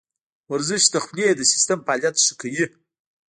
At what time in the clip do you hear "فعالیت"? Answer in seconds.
1.85-2.15